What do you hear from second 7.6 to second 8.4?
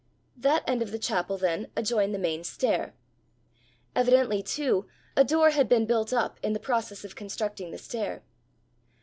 the stair.